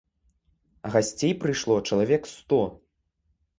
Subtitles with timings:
[0.95, 2.61] Гасцей прыйшло чалавек сто.